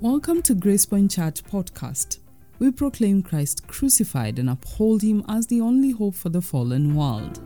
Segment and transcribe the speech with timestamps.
[0.00, 2.18] Welcome to Grace Point Church podcast.
[2.58, 7.40] We proclaim Christ crucified and uphold him as the only hope for the fallen world.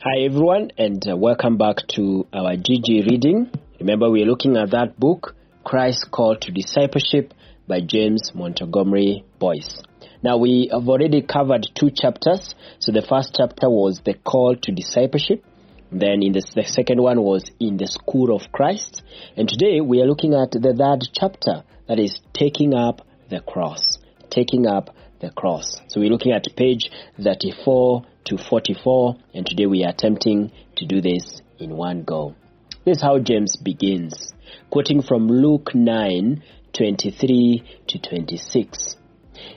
[0.00, 3.50] Hi, everyone, and uh, welcome back to our GG reading.
[3.80, 5.34] Remember, we are looking at that book,
[5.64, 7.32] Christ's Call to Discipleship
[7.66, 9.82] by James Montgomery Boice.
[10.22, 12.54] Now, we have already covered two chapters.
[12.78, 15.44] So, the first chapter was the call to discipleship.
[15.92, 19.02] Then, in the, the second one was in the school of Christ.
[19.36, 23.98] And today, we are looking at the third chapter that is taking up the cross.
[24.30, 25.82] Taking up the cross.
[25.88, 26.90] So, we're looking at page
[27.22, 32.34] 34 to 44, and today we are attempting to do this in one go.
[32.86, 34.32] This is how James begins,
[34.70, 38.96] quoting from Luke 9 23 to 26.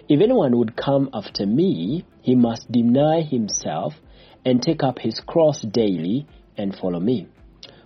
[0.09, 3.94] If anyone would come after me, he must deny himself
[4.45, 6.27] and take up his cross daily
[6.58, 7.27] and follow me.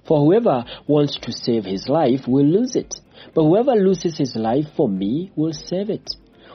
[0.05, 2.99] For whoever wants to save his life will lose it,
[3.33, 6.09] but whoever loses his life for me will save it.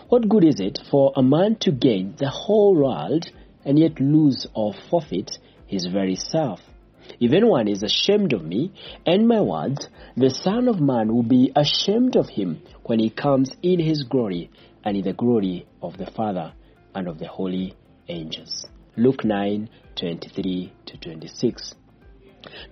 [0.08, 3.26] What good is it for a man to gain the whole world
[3.64, 6.60] and yet lose or forfeit his very self?
[7.20, 8.72] If anyone is ashamed of me
[9.06, 13.54] and my words, the Son of Man will be ashamed of him when he comes
[13.62, 14.50] in his glory
[14.84, 16.52] and in the glory of the Father
[16.94, 17.74] and of the holy
[18.08, 18.66] angels.
[18.96, 21.74] Luke 9 23 to 26.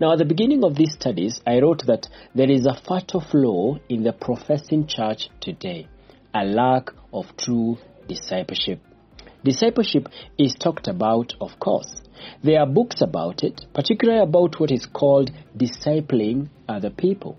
[0.01, 3.79] Now, at the beginning of these studies, I wrote that there is a fatal flaw
[3.89, 5.89] in the professing church today
[6.34, 8.81] a lack of true discipleship.
[9.45, 12.01] Discipleship is talked about, of course.
[12.42, 17.36] There are books about it, particularly about what is called discipling other people.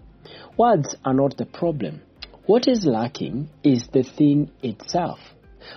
[0.57, 2.01] Words are not the problem.
[2.45, 5.19] What is lacking is the thing itself.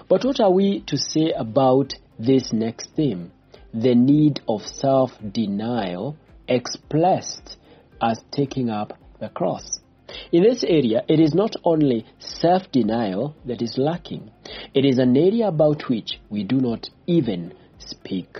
[0.08, 3.30] But what are we to say about this next theme?
[3.78, 6.16] The need of self denial
[6.48, 7.58] expressed
[8.00, 9.80] as taking up the cross.
[10.32, 14.30] In this area, it is not only self denial that is lacking,
[14.72, 18.38] it is an area about which we do not even speak.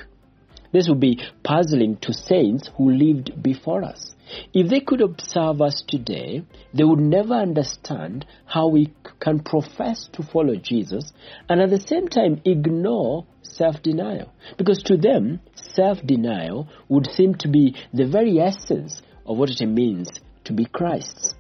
[0.77, 4.15] This would be puzzling to saints who lived before us.
[4.53, 6.43] If they could observe us today,
[6.75, 11.15] they would never understand how we can profess to follow Jesus
[11.49, 14.35] and at the same time ignore self denial.
[14.59, 19.67] Because to them, self denial would seem to be the very essence of what it
[19.67, 20.11] means
[20.45, 21.35] to be Christ's.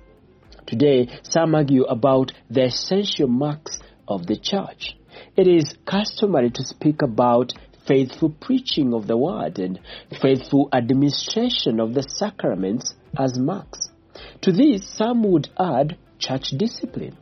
[0.67, 4.97] Today, some argue about the essential marks of the church.
[5.37, 7.53] It is customary to speak about
[7.87, 9.81] faithful preaching of the word and
[10.21, 13.89] faithful administration of the sacraments as marks.
[14.43, 17.17] To this, some would add church discipline.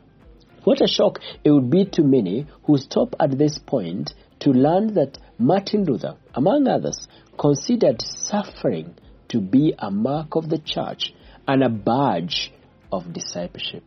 [0.63, 4.95] What a shock it would be to many who stop at this point to learn
[4.95, 8.95] that Martin Luther, among others, considered suffering
[9.29, 11.13] to be a mark of the church
[11.47, 12.51] and a badge
[12.91, 13.83] of discipleship.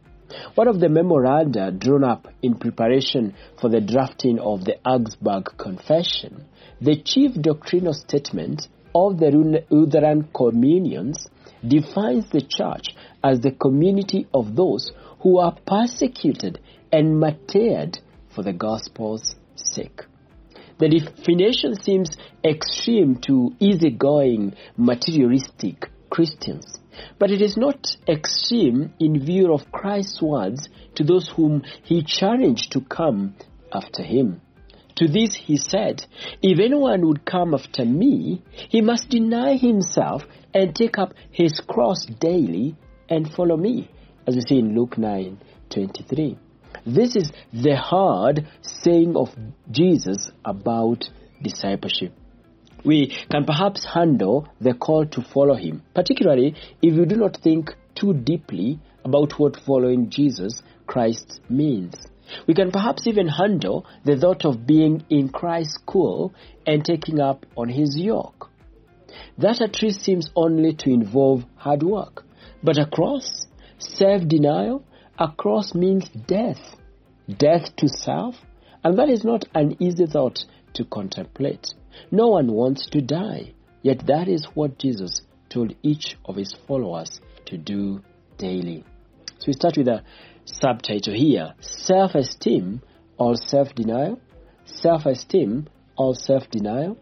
[0.55, 6.45] One of the memoranda drawn up in preparation for the drafting of the Augsburg Confession,
[6.81, 11.29] the chief doctrinal statement of the Lutheran communions
[11.67, 16.61] defines the church as the community of those who are persecuted
[16.93, 17.99] and martyred
[18.35, 20.03] for the gospel's sake.
[20.79, 26.78] The definition seems extreme to easygoing, materialistic Christians.
[27.19, 32.73] But it is not extreme in view of Christ's words to those whom he challenged
[32.73, 33.35] to come
[33.73, 34.41] after him.
[34.97, 36.05] To this he said,
[36.43, 42.05] If anyone would come after me, he must deny himself and take up his cross
[42.05, 42.75] daily
[43.09, 43.91] and follow me,
[44.27, 45.39] as we see in Luke 9
[45.71, 46.37] 23.
[46.85, 49.29] This is the hard saying of
[49.71, 51.09] Jesus about
[51.43, 52.13] discipleship
[52.85, 57.75] we can perhaps handle the call to follow him, particularly if you do not think
[57.95, 61.95] too deeply about what following Jesus Christ means.
[62.47, 66.35] We can perhaps even handle the thought of being in Christ's school
[66.67, 68.51] and taking up on his yoke.
[69.39, 72.25] That at least seems only to involve hard work.
[72.63, 73.47] But a cross,
[73.79, 74.85] self denial,
[75.19, 76.77] a cross means death.
[77.29, 78.37] Death to self,
[78.85, 80.45] and that is not an easy thought
[80.75, 81.75] to contemplate.
[82.11, 87.21] No one wants to die, yet that is what Jesus told each of his followers
[87.47, 88.03] to do
[88.37, 88.85] daily.
[89.39, 90.03] So we start with a
[90.45, 92.83] subtitle here Self esteem
[93.19, 94.21] or self denial?
[94.65, 96.97] Self esteem or self denial?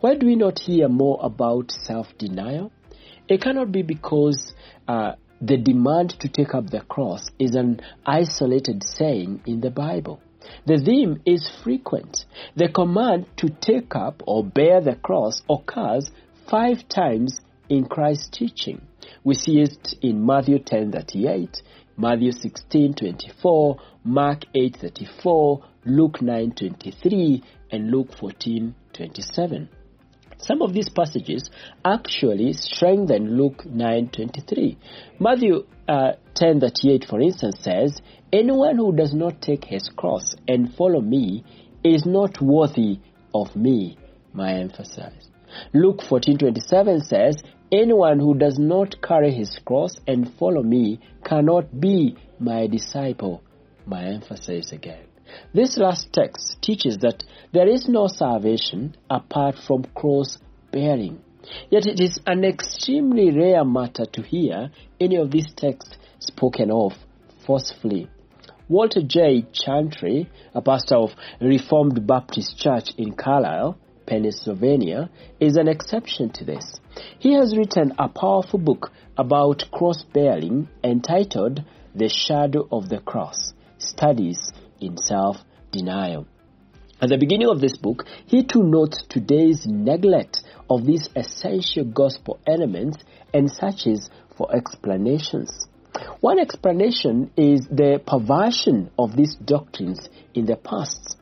[0.00, 2.72] Why do we not hear more about self denial?
[3.28, 4.52] It cannot be because
[4.86, 10.20] uh, the demand to take up the cross is an isolated saying in the Bible.
[10.66, 12.24] The theme is frequent.
[12.56, 16.10] The command to take up or bear the cross occurs
[16.48, 18.82] five times in Christ's teaching.
[19.22, 21.62] We see it in Matthew 10:38,
[21.96, 29.68] Matthew 16:24, Mark 8:34, Luke 9:23, and Luke 14:27.
[30.38, 31.50] Some of these passages
[31.84, 34.76] actually strengthen Luke 9:23.
[35.18, 38.00] Matthew uh, 10:38, for instance, says,
[38.32, 41.44] "Anyone who does not take his cross and follow me
[41.82, 42.98] is not worthy
[43.34, 43.96] of me."
[44.32, 45.14] My emphasis.
[45.72, 47.36] Luke 14:27 says,
[47.70, 53.42] "Anyone who does not carry his cross and follow me cannot be my disciple."
[53.86, 55.13] My emphasis again.
[55.52, 60.38] This last text teaches that there is no salvation apart from cross
[60.70, 61.20] bearing.
[61.70, 66.92] Yet it is an extremely rare matter to hear any of these texts spoken of
[67.46, 68.08] forcefully.
[68.68, 69.44] Walter J.
[69.52, 71.10] Chantry, a pastor of
[71.40, 73.76] Reformed Baptist Church in Carlisle,
[74.06, 76.80] Pennsylvania, is an exception to this.
[77.18, 81.62] He has written a powerful book about cross bearing entitled
[81.94, 85.38] The Shadow of the Cross Studies in self
[85.70, 86.26] denial.
[87.00, 92.38] At the beginning of this book, he too notes today's neglect of these essential gospel
[92.46, 92.98] elements
[93.32, 95.68] and searches for explanations.
[96.20, 101.16] One explanation is the perversion of these doctrines in the past.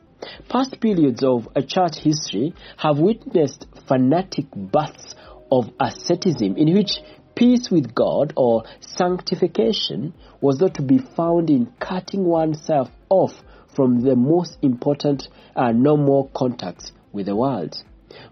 [0.47, 5.15] Past periods of a church history have witnessed fanatic bursts
[5.51, 6.99] of asceticism in which
[7.35, 13.43] peace with God or sanctification was not to be found in cutting oneself off
[13.75, 17.75] from the most important uh, normal contacts with the world.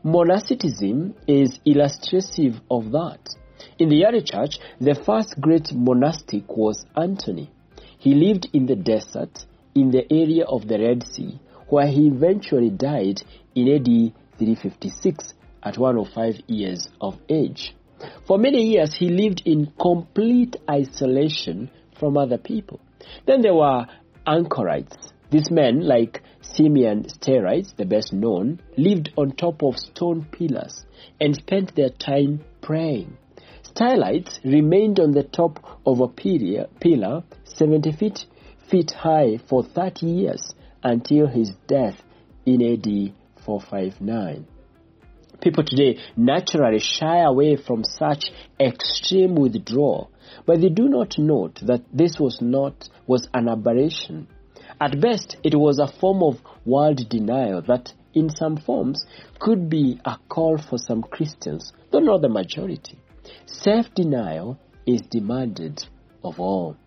[0.04, 3.20] Monasticism is illustrative of that.
[3.80, 7.52] In the early church, the first great monastic was Antony.
[7.98, 9.46] He lived in the desert
[9.76, 13.22] in the area of the Red Sea, where he eventually died
[13.56, 13.86] in AD
[14.38, 15.34] 356
[15.64, 17.76] at 105 years of age.
[18.26, 21.70] For many years, he lived in complete isolation
[22.00, 22.80] from other people.
[23.26, 23.86] Then there were
[24.26, 24.96] anchorites.
[25.30, 30.86] These men, like Simeon Stylites, the best known, lived on top of stone pillars
[31.20, 33.18] and spent their time praying.
[33.64, 38.26] Stylites remained on the top of a pillar 70 feet,
[38.70, 42.02] feet high for 30 years until his death
[42.46, 43.14] in AD
[43.46, 44.46] 459.
[45.42, 50.12] People today naturally shy away from such extreme withdrawal,
[50.46, 54.28] but they do not note that this was not was an aberration.
[54.80, 59.06] At best, it was a form of world denial that, in some forms,
[59.40, 63.00] could be a call for some Christians, though not the majority.
[63.46, 65.84] Self denial is demanded
[66.24, 66.78] of all.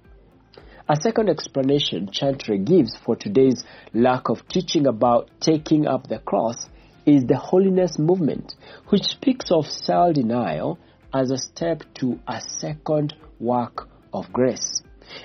[0.88, 6.66] A second explanation Chantry gives for today's lack of teaching about taking up the cross
[7.06, 8.54] is the holiness movement,
[8.88, 10.78] which speaks of self denial
[11.12, 14.82] as a step to a second work of grace.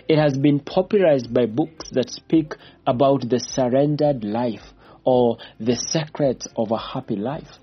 [0.07, 2.53] It has been popularized by books that speak
[2.85, 4.73] about the surrendered life
[5.03, 7.59] or the secrets of a happy life.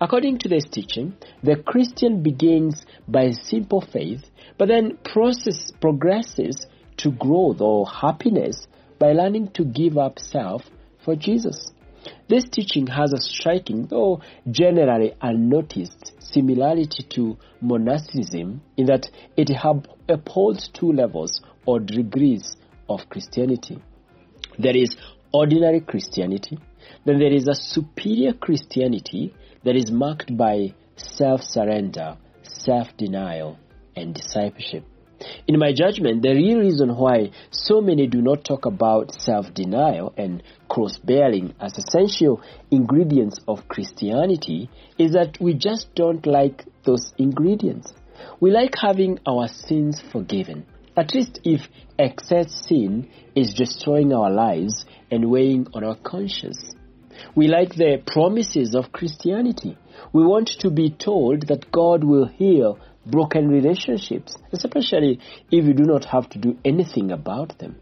[0.00, 4.24] According to this teaching, the Christian begins by simple faith,
[4.56, 6.66] but then process progresses
[6.98, 8.66] to growth or happiness
[8.98, 10.62] by learning to give up self
[11.04, 11.70] for Jesus.
[12.28, 19.50] This teaching has a striking, though generally unnoticed, similarity to monasticism in that it
[20.08, 22.56] upholds two levels or degrees
[22.88, 23.78] of Christianity.
[24.58, 24.96] There is
[25.32, 26.58] ordinary Christianity,
[27.04, 33.58] then there is a superior Christianity that is marked by self surrender, self denial,
[33.96, 34.84] and discipleship.
[35.48, 40.12] In my judgment, the real reason why so many do not talk about self denial
[40.16, 47.12] and cross bearing as essential ingredients of Christianity is that we just don't like those
[47.18, 47.92] ingredients.
[48.40, 51.62] We like having our sins forgiven, at least if
[51.98, 56.74] excess sin is destroying our lives and weighing on our conscience.
[57.34, 59.76] We like the promises of Christianity.
[60.12, 62.78] We want to be told that God will heal
[63.10, 67.76] broken relationships, especially if you do not have to do anything about them.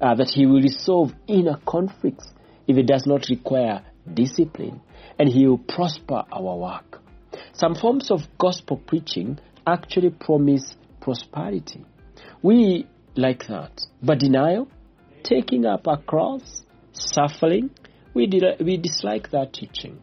[0.00, 2.32] Uh, that He will resolve inner conflicts
[2.66, 3.82] if it does not require
[4.12, 4.80] discipline,
[5.18, 7.02] and He will prosper our work.
[7.52, 11.84] Some forms of gospel preaching actually promise prosperity.
[12.42, 13.80] We like that.
[14.02, 14.68] But denial,
[15.24, 17.70] taking up a cross, suffering,
[18.14, 18.28] we,
[18.60, 20.00] we dislike that teaching.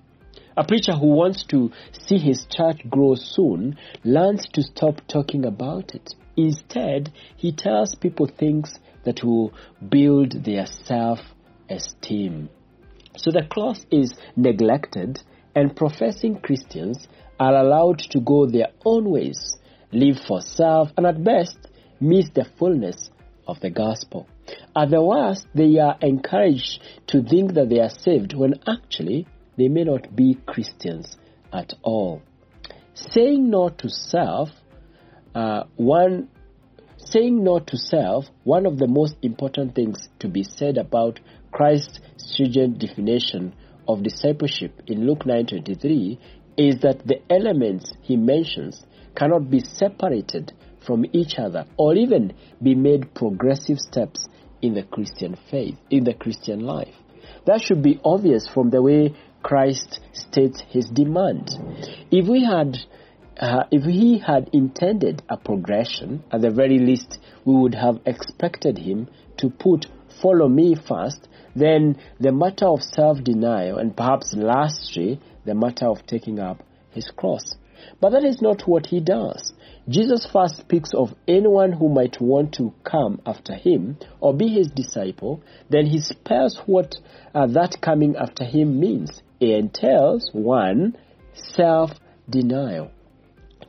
[0.57, 5.93] A preacher who wants to see his church grow soon learns to stop talking about
[5.93, 6.15] it.
[6.37, 9.53] Instead, he tells people things that will
[9.89, 11.19] build their self
[11.69, 12.49] esteem.
[13.17, 15.21] So the cross is neglected,
[15.53, 17.05] and professing Christians
[17.37, 19.57] are allowed to go their own ways,
[19.91, 21.57] live for self, and at best
[21.99, 23.09] miss the fullness
[23.45, 24.25] of the gospel.
[24.73, 29.67] At the worst, they are encouraged to think that they are saved when actually they
[29.67, 31.17] may not be Christians
[31.53, 32.21] at all.
[32.93, 34.49] Saying no to self,
[35.33, 36.29] uh, one
[36.97, 41.19] saying no to self, one of the most important things to be said about
[41.51, 43.53] Christ's stringent definition
[43.87, 46.17] of discipleship in Luke 9:23
[46.57, 48.85] is that the elements he mentions
[49.15, 54.27] cannot be separated from each other or even be made progressive steps
[54.61, 56.95] in the Christian faith, in the Christian life.
[57.45, 59.13] That should be obvious from the way
[59.45, 61.51] Christ states his demand.
[62.09, 62.79] If we had
[63.39, 68.79] uh, if he had intended a progression, at the very least, we would have expected
[68.79, 69.85] him to put
[70.19, 76.03] follow me first, then the matter of self denial, and perhaps lastly, the matter of
[76.07, 77.43] taking up his cross.
[78.01, 79.53] But that is not what he does.
[79.87, 84.71] Jesus first speaks of anyone who might want to come after him or be his
[84.71, 86.95] disciple, then he spells what
[87.35, 89.21] uh, that coming after him means.
[89.39, 90.95] Entails one,
[91.33, 91.91] self
[92.29, 92.91] denial,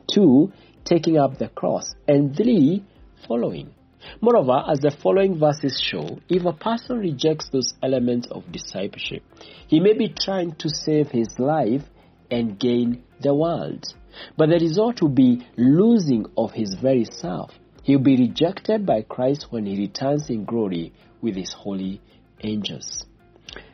[0.06, 0.52] two,
[0.84, 2.84] taking up the cross, and three,
[3.26, 3.74] following.
[4.20, 9.24] Moreover, as the following verses show, if a person rejects those elements of discipleship,
[9.66, 11.82] he may be trying to save his life
[12.30, 13.92] and gain the world.
[14.36, 17.50] But the result will be losing of his very self.
[17.82, 22.00] He will be rejected by Christ when he returns in glory with his holy
[22.42, 23.04] angels.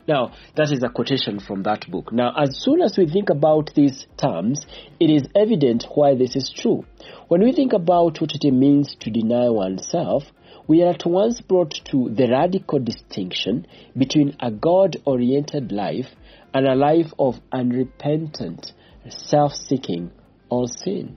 [0.08, 2.12] Now, that is a quotation from that book.
[2.12, 4.66] Now, as soon as we think about these terms,
[4.98, 6.84] it is evident why this is true.
[7.28, 10.24] When we think about what it means to deny oneself,
[10.66, 13.66] we are at once brought to the radical distinction
[13.96, 16.08] between a God oriented life
[16.52, 18.72] and a life of unrepentant,
[19.08, 20.10] self seeking,
[20.50, 21.16] or sin.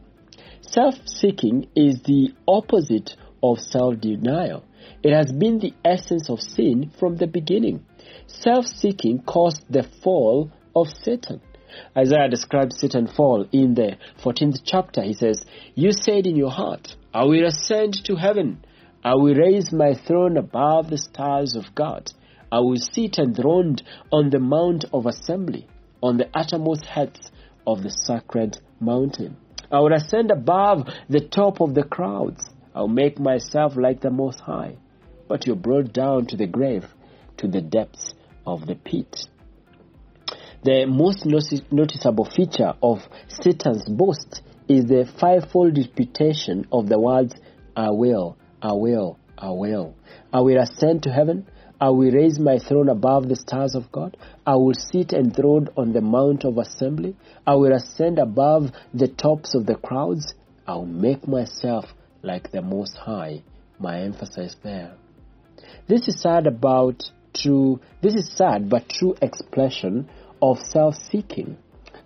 [0.61, 4.63] Self seeking is the opposite of self denial.
[5.03, 7.85] It has been the essence of sin from the beginning.
[8.41, 11.41] Self seeking caused the fall of Satan.
[11.97, 15.01] Isaiah describes Satan's fall in the 14th chapter.
[15.03, 18.65] He says, You said in your heart, I will ascend to heaven.
[19.05, 22.11] I will raise my throne above the stars of God.
[22.51, 25.67] I will sit enthroned on the mount of assembly,
[26.03, 27.31] on the uttermost heights
[27.65, 29.37] of the sacred mountain.
[29.71, 32.43] I will ascend above the top of the crowds.
[32.73, 34.75] I will make myself like the Most High.
[35.29, 36.85] But you're brought down to the grave,
[37.37, 38.13] to the depths
[38.45, 39.27] of the pit.
[40.63, 47.35] The most noticeable feature of Satan's boast is the fivefold reputation of the words,
[47.75, 49.95] I will, I will, I will.
[50.33, 51.45] I will ascend to heaven.
[51.79, 54.17] I will raise my throne above the stars of God.
[54.47, 57.15] I will sit enthroned on the mount of assembly.
[57.45, 60.33] I will ascend above the tops of the crowds.
[60.65, 61.85] I will make myself
[62.23, 63.43] like the Most High.
[63.77, 64.93] My emphasis there.
[65.87, 67.03] This is sad about
[67.35, 70.09] true, this is sad but true expression
[70.41, 71.57] of self-seeking.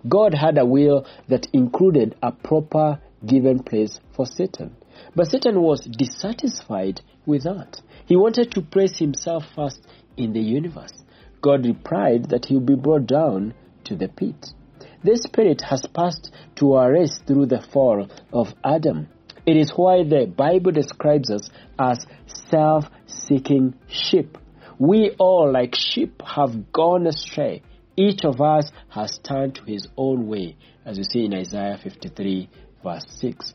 [0.08, 4.76] God had a will that included a proper given place for Satan.
[5.14, 7.80] But Satan was dissatisfied with that.
[8.06, 10.92] He wanted to place himself first in the universe.
[11.42, 14.46] God replied that he would be brought down to the pit.
[15.02, 19.08] This spirit has passed to our race through the fall of Adam.
[19.46, 22.06] It is why the Bible describes us as
[22.50, 24.36] self seeking sheep.
[24.80, 27.60] We all, like sheep, have gone astray.
[27.98, 30.56] Each of us has turned to his own way,
[30.86, 32.48] as you see in Isaiah 53,
[32.82, 33.52] verse 6.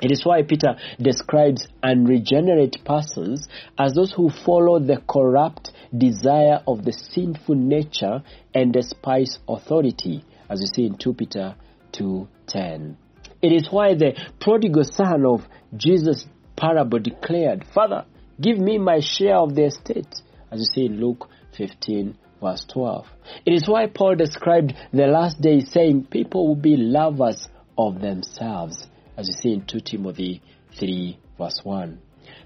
[0.00, 6.84] It is why Peter describes unregenerate persons as those who follow the corrupt desire of
[6.84, 8.22] the sinful nature
[8.54, 11.56] and despise authority, as you see in 2 Peter
[11.92, 12.96] 2:10.
[13.42, 18.04] It is why the prodigal son of Jesus' parable declared, Father,
[18.40, 20.21] give me my share of the estate,
[20.52, 23.06] as you see in Luke 15, verse 12.
[23.46, 28.86] It is why Paul described the last days saying people will be lovers of themselves
[29.16, 30.42] as you see in 2 Timothy
[30.78, 32.00] 3, verse 1.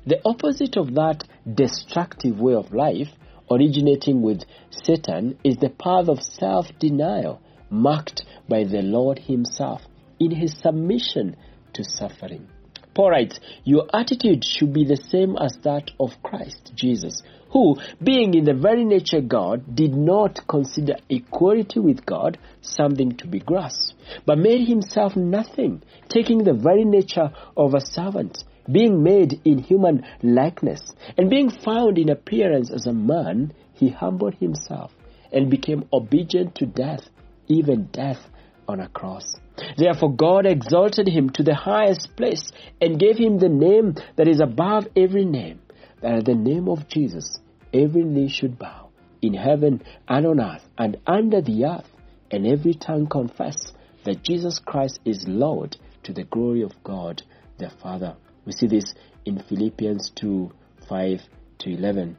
[0.07, 3.09] The opposite of that destructive way of life,
[3.51, 9.83] originating with Satan, is the path of self denial, marked by the Lord Himself
[10.21, 11.37] in His submission
[11.73, 12.49] to suffering.
[12.97, 18.33] Paul writes, Your attitude should be the same as that of Christ Jesus, who, being
[18.33, 23.93] in the very nature God, did not consider equality with God something to be grasped,
[24.25, 30.03] but made himself nothing, taking the very nature of a servant, being made in human
[30.23, 30.81] likeness,
[31.19, 34.91] and being found in appearance as a man, he humbled himself
[35.31, 37.11] and became obedient to death,
[37.47, 38.31] even death
[38.69, 39.37] on a cross.
[39.77, 44.41] Therefore, God exalted him to the highest place and gave him the name that is
[44.41, 45.61] above every name
[46.03, 47.39] that at the name of Jesus,
[47.73, 48.91] every knee should bow
[49.23, 51.89] in heaven and on earth and under the earth,
[52.31, 53.73] and every tongue confess
[54.05, 57.23] that Jesus Christ is Lord to the glory of God
[57.59, 58.17] the Father.
[58.45, 58.95] We see this
[59.25, 60.53] in Philippians 2
[60.89, 61.21] 5
[61.59, 62.17] to 11.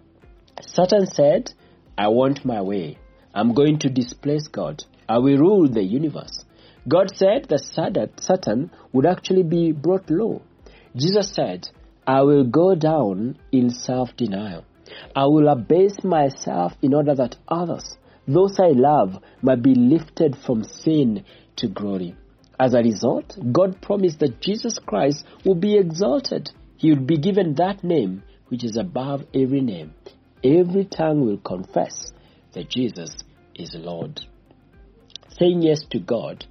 [0.62, 1.51] Satan said,
[1.98, 2.98] I want my way.
[3.34, 4.84] I'm going to displace God.
[5.09, 6.43] I will rule the universe.
[6.87, 10.41] God said that Satan would actually be brought low.
[10.95, 11.69] Jesus said,
[12.05, 14.63] I will go down in self denial.
[15.15, 17.97] I will abase myself in order that others,
[18.27, 21.25] those I love, might be lifted from sin
[21.57, 22.15] to glory.
[22.59, 26.49] As a result, God promised that Jesus Christ will be exalted.
[26.77, 29.93] He would be given that name which is above every name.
[30.43, 32.11] Every tongue will confess
[32.53, 33.15] that Jesus
[33.55, 34.21] is Lord.
[35.38, 36.46] Saying yes to God,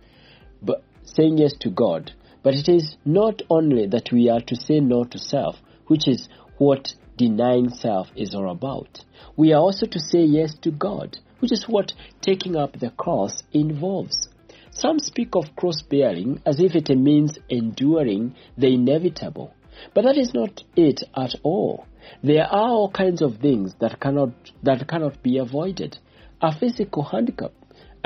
[0.62, 2.12] but saying yes to God,
[2.43, 5.57] but it is not only that we are to say no to self,
[5.88, 6.28] which is
[6.59, 9.05] what denying self is all about.
[9.37, 13.43] We are also to say yes to God, which is what taking up the cross
[13.52, 14.28] involves.
[14.71, 19.55] Some speak of cross bearing as if it means enduring the inevitable.
[19.95, 21.87] But that is not it at all.
[22.23, 24.31] There are all kinds of things that cannot,
[24.62, 25.99] that cannot be avoided.
[26.40, 27.52] A physical handicap,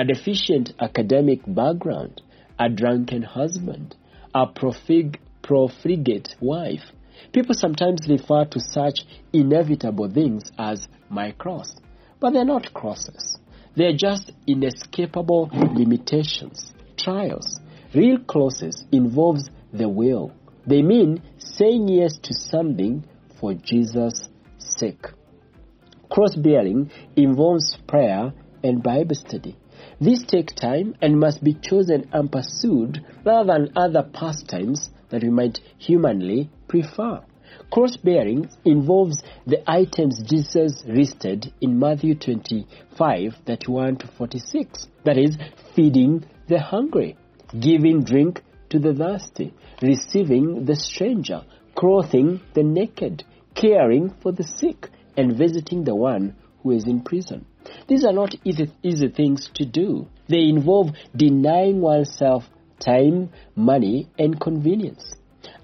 [0.01, 2.23] a deficient academic background,
[2.59, 3.95] a drunken husband,
[4.35, 6.93] a profig, profligate wife.
[7.35, 9.01] People sometimes refer to such
[9.35, 11.77] inevitable things as my cross,
[12.19, 13.39] but they're not crosses.
[13.77, 17.61] They're just inescapable limitations, trials.
[17.95, 20.33] Real crosses involves the will.
[20.67, 23.05] They mean saying yes to something
[23.39, 25.09] for Jesus' sake.
[26.09, 28.33] Cross bearing involves prayer
[28.65, 29.59] and Bible study.
[30.01, 35.29] These take time and must be chosen and pursued rather than other pastimes that we
[35.29, 37.21] might humanly prefer.
[37.71, 44.87] Cross bearing involves the items Jesus listed in Matthew 25 31 to 46.
[45.05, 45.37] That is,
[45.75, 47.19] feeding the hungry,
[47.59, 54.89] giving drink to the thirsty, receiving the stranger, clothing the naked, caring for the sick,
[55.17, 57.45] and visiting the one who is in prison.
[57.89, 60.07] These are not easy, easy things to do.
[60.29, 62.45] They involve denying oneself
[62.79, 65.15] time, money, and convenience.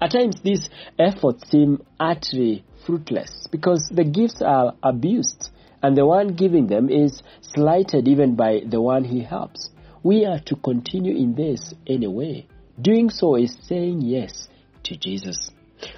[0.01, 5.49] At times, these efforts seem utterly fruitless because the gifts are abused
[5.81, 9.69] and the one giving them is slighted even by the one he helps.
[10.03, 12.47] We are to continue in this anyway.
[12.79, 14.47] Doing so is saying yes
[14.83, 15.51] to Jesus.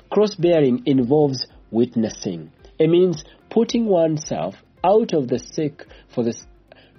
[0.09, 2.51] Cross bearing involves witnessing.
[2.79, 6.35] It means putting oneself out of the sake for the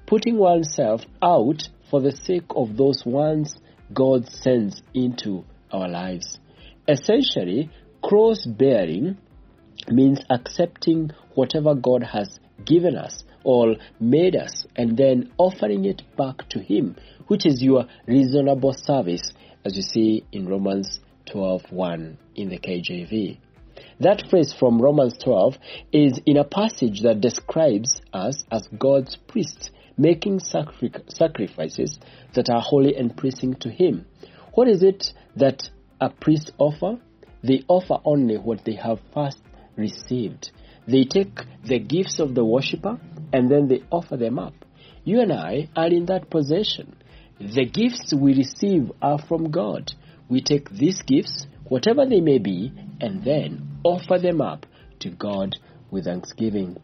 [0.07, 3.57] putting oneself out for the sake of those ones
[3.93, 6.39] God sends into our lives.
[6.89, 7.71] Essentially,
[8.03, 9.19] cross bearing
[9.89, 16.49] means accepting whatever God has given us or made us and then offering it back
[16.51, 16.97] to Him,
[17.29, 19.33] which is your reasonable service,
[19.65, 23.39] as you see in Romans 12:1 in the KJV.
[24.01, 25.57] That phrase from Romans 12
[25.93, 31.99] is in a passage that describes us as God's priests, making sacri- sacrifices
[32.35, 34.07] that are holy and pleasing to Him.
[34.55, 36.99] What is it that a priest offer?
[37.43, 39.39] They offer only what they have first
[39.77, 40.51] received.
[40.87, 42.99] They take the gifts of the worshipper
[43.33, 44.55] and then they offer them up.
[45.05, 46.97] You and I are in that position.
[47.39, 49.93] The gifts we receive are from God.
[50.29, 54.67] We take these gifts, whatever they may be, and then offer them up
[54.99, 55.57] to God
[55.91, 56.77] with thanksgiving.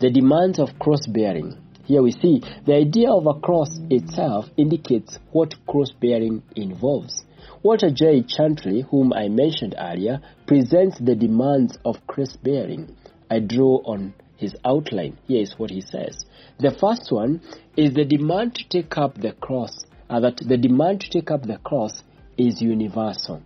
[0.00, 1.56] The demands of cross bearing.
[1.84, 7.24] Here we see the idea of a cross itself indicates what cross bearing involves.
[7.62, 8.22] Walter J.
[8.22, 12.96] Chantry, whom I mentioned earlier, presents the demands of cross bearing.
[13.30, 15.18] I draw on his outline.
[15.26, 16.24] Here is what he says.
[16.58, 17.42] The first one
[17.76, 21.42] is the demand to take up the cross, uh, that the demand to take up
[21.42, 22.02] the cross
[22.38, 23.42] is universal.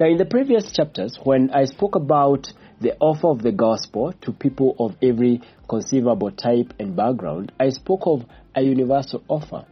[0.00, 4.32] Now, in the previous chapters, when I spoke about the offer of the gospel to
[4.32, 9.66] people of every conceivable type and background, I spoke of a universal offer.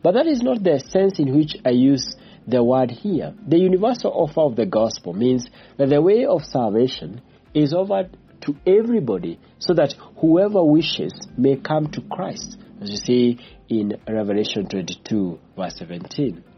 [0.00, 2.14] But that is not the sense in which I use
[2.46, 3.34] the word here.
[3.44, 7.20] The universal offer of the gospel means that the way of salvation
[7.52, 13.40] is offered to everybody so that whoever wishes may come to Christ, as you see
[13.68, 16.51] in Revelation 22, verse 17.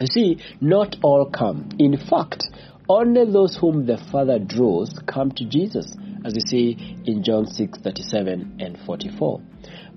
[0.00, 1.68] You see, not all come.
[1.78, 2.44] In fact,
[2.88, 7.78] only those whom the Father draws come to Jesus, as you see in John 6
[7.78, 9.40] 37 and 44.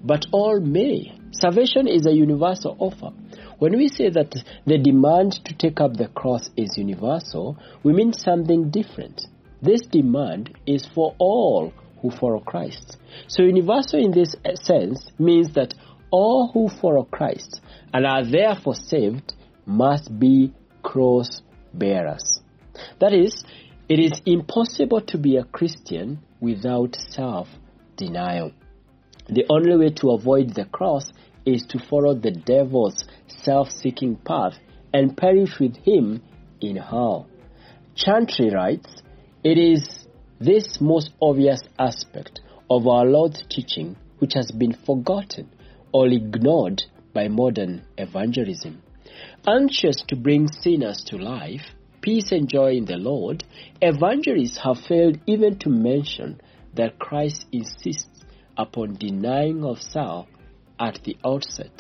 [0.03, 1.17] But all may.
[1.31, 3.11] Salvation is a universal offer.
[3.59, 8.13] When we say that the demand to take up the cross is universal, we mean
[8.13, 9.23] something different.
[9.61, 12.97] this demand is for all who follow Christ.
[13.27, 15.73] So, universal in this sense means that
[16.11, 17.61] all who follow Christ
[17.93, 19.33] and are therefore saved
[19.65, 21.41] must be cross
[21.73, 22.41] bearers.
[22.99, 23.43] That is,
[23.87, 27.47] it is impossible to be a Christian without self
[27.97, 28.51] denial.
[29.27, 31.11] The only way to avoid the cross
[31.45, 34.53] is to follow the devil's self seeking path
[34.93, 36.21] and perish with him
[36.61, 37.27] in hell.
[37.95, 39.01] Chantry writes,
[39.43, 40.05] It is
[40.39, 45.49] this most obvious aspect of our Lord's teaching which has been forgotten
[45.91, 48.81] or ignored by modern evangelism.
[49.47, 51.61] Anxious to bring sinners to life,
[52.01, 53.43] peace and joy in the Lord,
[53.79, 56.41] evangelists have failed even to mention
[56.73, 58.25] that Christ insists
[58.57, 60.25] upon denying of self
[60.79, 61.79] at the outset.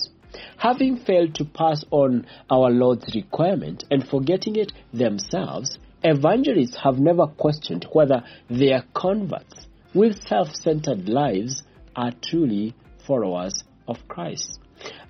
[0.57, 7.25] Having failed to pass on our Lord's requirement and forgetting it themselves, evangelists have never
[7.25, 11.63] questioned whether their converts with self centered lives
[11.95, 12.75] are truly
[13.07, 14.59] followers of Christ.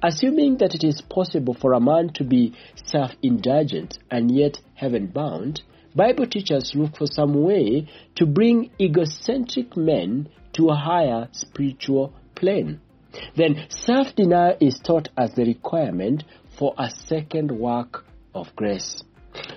[0.03, 5.07] Assuming that it is possible for a man to be self indulgent and yet heaven
[5.07, 5.61] bound,
[5.95, 12.81] Bible teachers look for some way to bring egocentric men to a higher spiritual plane.
[13.35, 16.23] Then self denial is taught as the requirement
[16.59, 19.03] for a second work of grace.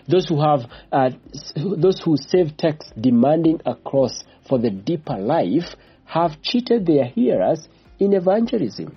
[0.08, 1.10] Those who have, uh,
[1.56, 7.68] those who save texts demanding a cross for the deeper life have cheated their hearers
[7.98, 8.96] in evangelism.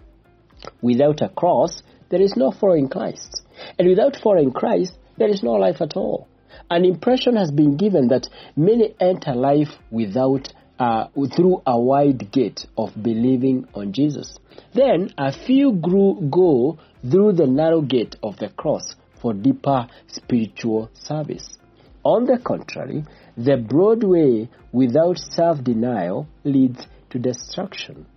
[0.82, 3.44] Without a cross, there is no following Christ.
[3.78, 6.28] And without following Christ, there is no life at all.
[6.70, 12.66] An impression has been given that many enter life without uh, through a wide gate
[12.78, 14.38] of believing on Jesus.
[14.74, 20.90] Then a few grew, go through the narrow gate of the cross for deeper spiritual
[20.94, 21.58] service.
[22.04, 23.06] On the contrary,
[23.38, 28.08] the broad way without self denial leads to destruction.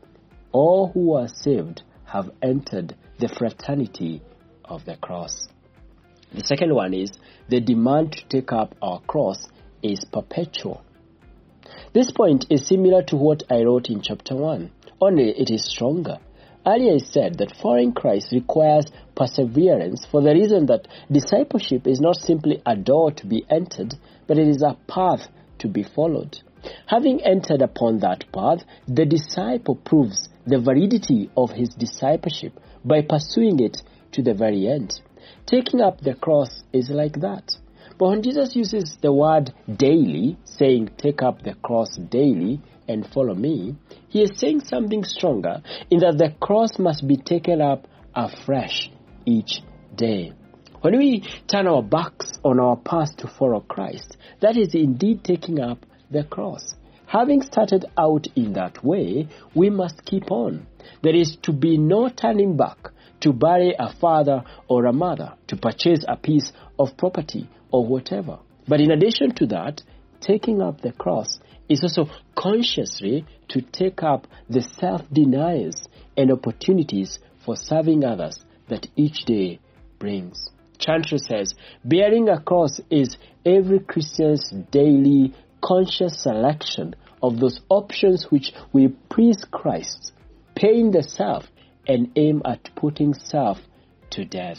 [0.52, 1.82] All who are saved
[2.14, 4.22] have entered the fraternity
[4.64, 5.48] of the cross.
[6.32, 7.10] The second one is
[7.48, 9.48] the demand to take up our cross
[9.82, 10.84] is perpetual.
[11.92, 16.18] This point is similar to what I wrote in chapter 1, only it is stronger.
[16.64, 22.16] Earlier I said that following Christ requires perseverance for the reason that discipleship is not
[22.16, 23.94] simply a door to be entered,
[24.28, 25.26] but it is a path
[25.58, 26.38] to be followed.
[26.86, 33.60] Having entered upon that path, the disciple proves the validity of his discipleship by pursuing
[33.60, 35.00] it to the very end.
[35.46, 37.56] Taking up the cross is like that.
[37.98, 43.34] But when Jesus uses the word daily, saying, Take up the cross daily and follow
[43.34, 43.76] me,
[44.08, 48.90] he is saying something stronger in that the cross must be taken up afresh
[49.24, 49.62] each
[49.94, 50.32] day.
[50.80, 55.60] When we turn our backs on our path to follow Christ, that is indeed taking
[55.60, 56.74] up the cross.
[57.14, 60.66] Having started out in that way, we must keep on.
[61.00, 65.56] There is to be no turning back to bury a father or a mother, to
[65.56, 68.40] purchase a piece of property or whatever.
[68.66, 69.82] But in addition to that,
[70.20, 77.20] taking up the cross is also consciously to take up the self denials and opportunities
[77.44, 79.60] for serving others that each day
[80.00, 80.50] brings.
[80.78, 88.52] Chantry says, bearing a cross is every Christian's daily conscious selection of those options which
[88.72, 90.12] will please Christ,
[90.54, 91.44] paying the self
[91.86, 93.58] and aim at putting self
[94.10, 94.58] to death.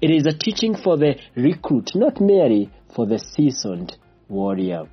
[0.00, 3.96] It is a teaching for the recruit, not merely for the seasoned
[4.28, 4.84] warrior.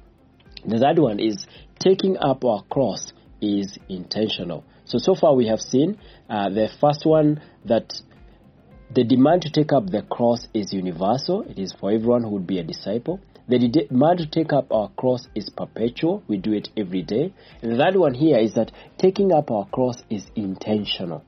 [0.65, 1.45] The third one is
[1.79, 4.63] taking up our cross is intentional.
[4.85, 5.97] So, so far we have seen
[6.29, 7.93] uh, the first one that
[8.95, 11.41] the demand to take up the cross is universal.
[11.49, 13.19] It is for everyone who would be a disciple.
[13.47, 16.23] The demand to take up our cross is perpetual.
[16.27, 17.33] We do it every day.
[17.61, 21.23] And the third one here is that taking up our cross is intentional.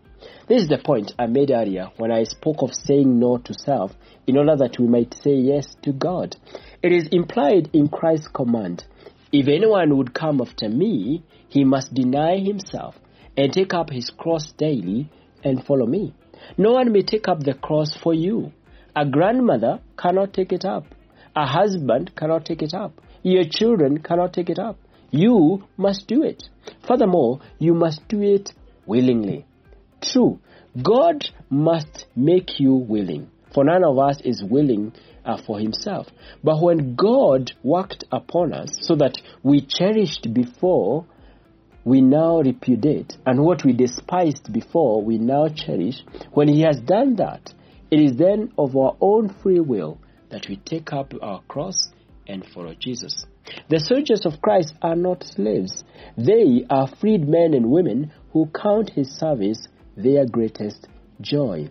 [0.47, 3.93] This is the point I made earlier when I spoke of saying no to self
[4.27, 6.35] in order that we might say yes to God.
[6.83, 8.85] It is implied in Christ's command
[9.31, 12.95] If anyone would come after me, he must deny himself
[13.35, 15.09] and take up his cross daily
[15.43, 16.13] and follow me.
[16.57, 18.51] No one may take up the cross for you.
[18.95, 20.85] A grandmother cannot take it up.
[21.35, 22.93] A husband cannot take it up.
[23.23, 24.77] Your children cannot take it up.
[25.11, 26.43] You must do it.
[26.87, 28.51] Furthermore, you must do it
[28.85, 29.45] willingly.
[30.01, 30.39] True,
[30.81, 34.93] God must make you willing, for none of us is willing
[35.25, 36.07] uh, for himself.
[36.43, 41.05] But when God worked upon us so that we cherished before,
[41.85, 47.15] we now repudiate, and what we despised before, we now cherish, when he has done
[47.17, 47.53] that,
[47.91, 49.99] it is then of our own free will
[50.31, 51.89] that we take up our cross
[52.27, 53.25] and follow Jesus.
[53.69, 55.83] The soldiers of Christ are not slaves.
[56.17, 60.87] They are freed men and women who count his service their greatest
[61.21, 61.69] joy.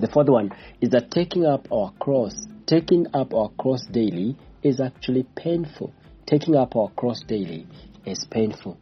[0.00, 2.34] The fourth one is that taking up our cross,
[2.66, 5.94] taking up our cross daily is actually painful.
[6.26, 7.68] Taking up our cross daily
[8.04, 8.78] is painful.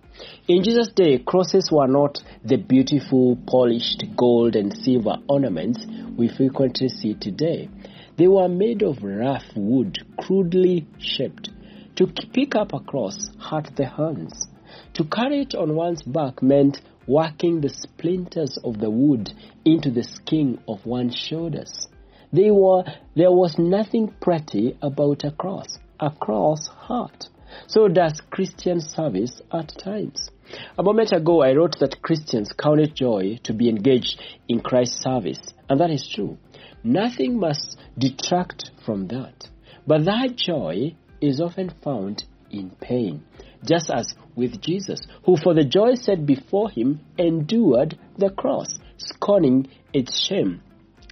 [0.48, 5.84] In Jesus' day, crosses were not the beautiful, polished gold and silver ornaments
[6.16, 7.68] we frequently see today.
[8.16, 11.50] They were made of rough wood, crudely shaped.
[11.96, 14.46] To pick up a cross hurt the hands.
[14.94, 19.32] To carry it on one's back meant working the splinters of the wood
[19.64, 21.88] into the skin of one's shoulders.
[22.32, 25.78] Were, there was nothing pretty about a cross.
[26.00, 27.28] A cross hurt.
[27.66, 30.30] So does Christian service at times.
[30.78, 35.02] A moment ago, I wrote that Christians count it joy to be engaged in Christ's
[35.02, 36.38] service, and that is true.
[36.84, 39.48] Nothing must detract from that.
[39.86, 43.24] But that joy is often found in pain,
[43.64, 49.68] just as with Jesus, who for the joy set before him endured the cross, scorning
[49.92, 50.62] its shame,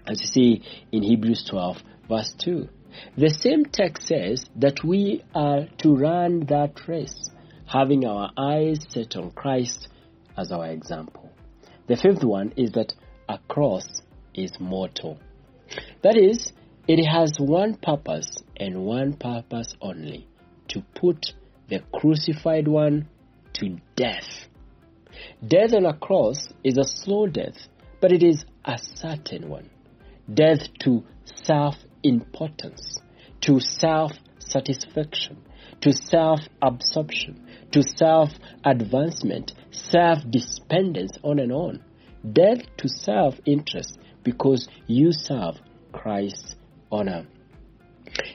[0.07, 2.69] as you see in Hebrews 12, verse 2.
[3.17, 7.31] The same text says that we are to run that race,
[7.67, 9.89] having our eyes set on Christ
[10.37, 11.31] as our example.
[11.87, 12.93] The fifth one is that
[13.29, 14.03] a cross
[14.35, 15.19] is mortal.
[16.03, 16.53] That is,
[16.87, 20.27] it has one purpose and one purpose only
[20.69, 21.35] to put
[21.69, 23.09] the crucified one
[23.55, 24.49] to death.
[25.47, 27.69] Death on a cross is a slow death,
[28.01, 29.71] but it is a certain one.
[30.33, 33.01] Death to self importance,
[33.41, 35.39] to self satisfaction,
[35.81, 38.31] to self absorption, to self
[38.65, 41.83] advancement, self dependence, on and on.
[42.33, 45.57] Death to self interest because you serve
[45.93, 46.55] Christ's
[46.93, 47.27] honor.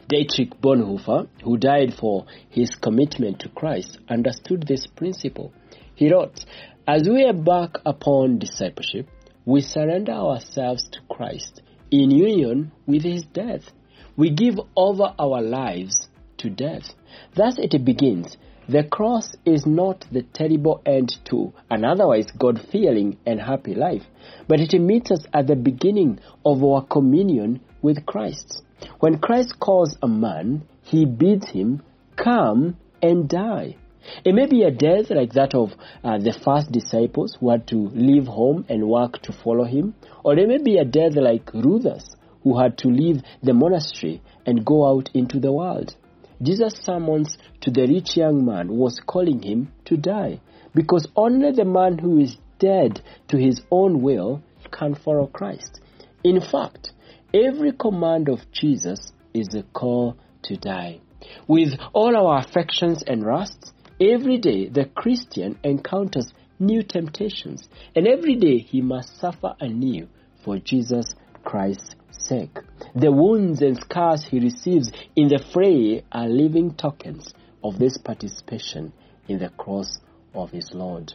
[0.10, 5.54] Dietrich Bonhoeffer, who died for his commitment to Christ, understood this principle.
[5.96, 6.44] He wrote,
[6.88, 9.08] As we embark upon discipleship,
[9.46, 13.72] we surrender ourselves to Christ in union with his death.
[14.16, 16.94] We give over our lives to death.
[17.36, 18.38] Thus it begins.
[18.68, 24.04] The cross is not the terrible end to an otherwise God fearing and happy life,
[24.48, 28.62] but it meets us at the beginning of our communion with Christ.
[29.00, 31.82] When Christ calls a man, he bids him
[32.16, 33.78] come and die.
[34.24, 37.90] It may be a death like that of uh, the first disciples who had to
[37.94, 42.16] leave home and work to follow him, or it may be a death like Luther's
[42.44, 45.96] who had to leave the monastery and go out into the world.
[46.42, 50.40] Jesus' summons to the rich young man was calling him to die,
[50.74, 54.42] because only the man who is dead to his own will
[54.72, 55.82] can follow Christ.
[56.24, 56.92] In fact,
[57.34, 61.00] every command of Jesus is a call to die.
[61.48, 68.36] With all our affections and lusts, every day the Christian encounters new temptations, and every
[68.36, 70.08] day he must suffer anew
[70.44, 72.58] for Jesus Christ's sake.
[72.96, 77.34] The wounds and scars he receives in the fray are living tokens
[77.64, 78.94] of this participation
[79.28, 80.00] in the cross
[80.34, 81.14] of his Lord.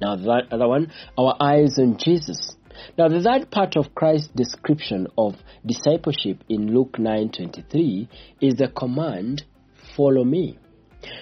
[0.00, 2.56] Now, the other one, our eyes on Jesus.
[2.98, 8.08] Now, the third part of Christ's description of discipleship in Luke 9:23
[8.40, 9.44] is the command,
[9.96, 10.58] "Follow me."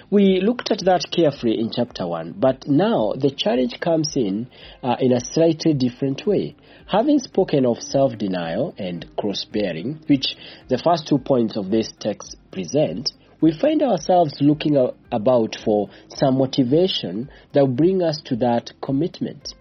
[0.09, 4.47] We looked at that carefully in chapter 1, but now the challenge comes in
[4.81, 6.55] uh, in a slightly different way.
[6.87, 10.35] Having spoken of self denial and cross bearing, which
[10.67, 14.77] the first two points of this text present, we find ourselves looking
[15.11, 19.53] about for some motivation that will bring us to that commitment.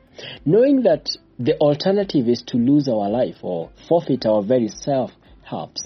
[0.44, 1.08] Knowing that
[1.38, 5.10] the alternative is to lose our life or forfeit our very self
[5.42, 5.82] helps.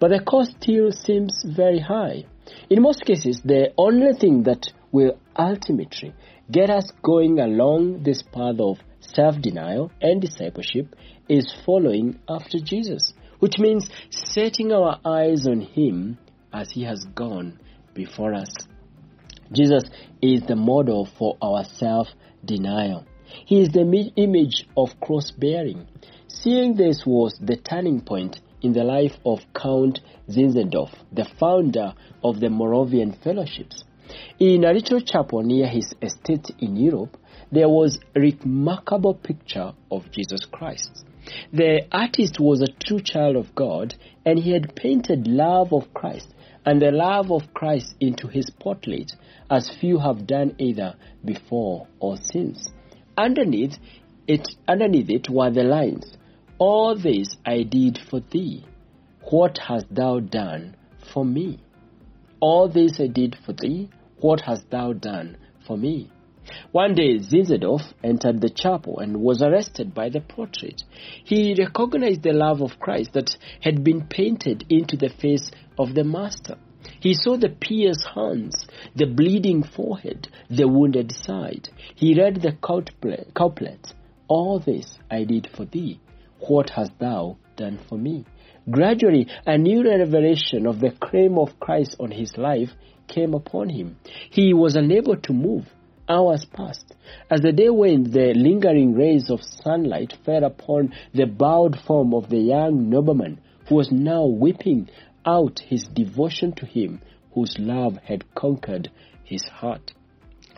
[0.00, 2.26] But the cost still seems very high.
[2.70, 6.14] In most cases, the only thing that will ultimately
[6.50, 10.94] get us going along this path of self denial and discipleship
[11.28, 16.18] is following after Jesus, which means setting our eyes on Him
[16.52, 17.58] as He has gone
[17.94, 18.50] before us.
[19.52, 19.84] Jesus
[20.22, 22.08] is the model for our self
[22.44, 23.04] denial.
[23.46, 25.86] He is the image of cross bearing.
[26.28, 32.40] Seeing this was the turning point in the life of Count Zinzendorf, the founder of
[32.40, 33.84] the Moravian Fellowships.
[34.38, 37.16] In a little chapel near his estate in Europe,
[37.52, 41.04] there was a remarkable picture of Jesus Christ.
[41.52, 43.94] The artist was a true child of God,
[44.24, 46.34] and he had painted love of Christ
[46.68, 49.12] and the love of Christ into his portrait,
[49.50, 52.68] as few have done either before or since.
[53.16, 53.76] Underneath
[54.26, 56.17] it, underneath it were the lines,
[56.60, 58.64] All this I did for thee.
[59.30, 60.74] What hast thou done
[61.12, 61.60] for me?
[62.40, 63.90] All this I did for thee.
[64.18, 66.10] What hast thou done for me?
[66.72, 70.82] One day, Zinzendorf entered the chapel and was arrested by the portrait.
[71.22, 76.02] He recognized the love of Christ that had been painted into the face of the
[76.02, 76.56] Master.
[76.98, 78.66] He saw the pierced hands,
[78.96, 81.68] the bleeding forehead, the wounded side.
[81.94, 83.94] He read the couplet,
[84.26, 86.00] All this I did for thee.
[86.46, 88.24] What hast thou done for me?
[88.70, 92.70] Gradually, a new revelation of the claim of Christ on his life
[93.08, 93.96] came upon him.
[94.30, 95.66] He was unable to move.
[96.08, 96.94] Hours passed.
[97.30, 102.28] As the day waned, the lingering rays of sunlight fell upon the bowed form of
[102.28, 104.88] the young nobleman who was now weeping
[105.26, 107.00] out his devotion to him
[107.32, 108.90] whose love had conquered
[109.24, 109.92] his heart.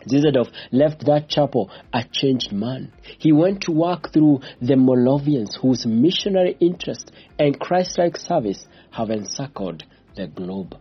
[0.07, 2.91] Zinzendorf left that chapel a changed man.
[3.17, 9.83] He went to work through the Moravians whose missionary interest and Christ-like service have encircled
[10.15, 10.77] the globe.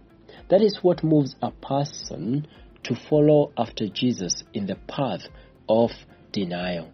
[0.48, 2.46] That is what moves a person
[2.82, 5.22] to follow after Jesus in the path
[5.68, 5.90] of
[6.32, 6.90] denial.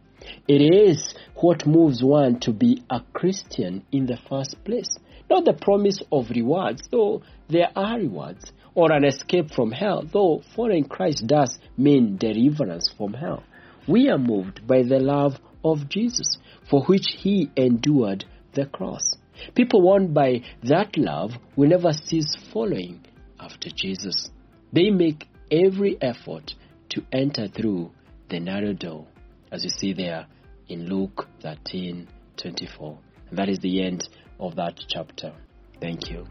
[0.49, 4.99] It is what moves one to be a Christian in the first place.
[5.31, 10.43] Not the promise of rewards, though there are rewards, or an escape from hell, though
[10.55, 13.43] following Christ does mean deliverance from hell.
[13.89, 16.37] We are moved by the love of Jesus,
[16.69, 19.17] for which he endured the cross.
[19.55, 23.05] People won by that love will never cease following
[23.41, 24.31] after Jesus.
[24.73, 26.55] They make every effort
[26.91, 27.93] to enter through
[28.29, 29.07] the narrow door,
[29.51, 30.27] as you see there
[30.69, 32.99] in Luke 13 24.
[33.31, 34.07] And that is the end
[34.39, 35.33] of that chapter.
[35.81, 36.27] Thank you.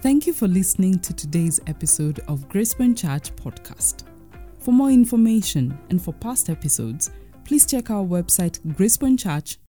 [0.00, 4.04] Thank you for listening to today's episode of Gracepoint Church podcast.
[4.60, 7.10] For more information and for past episodes,
[7.44, 9.58] please check our website gracepointchurch.com